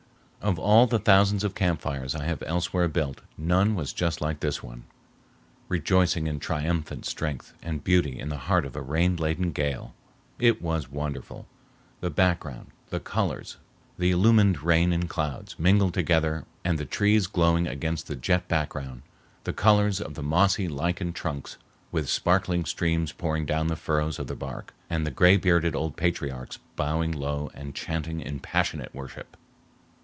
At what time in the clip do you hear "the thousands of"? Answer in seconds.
0.87-1.53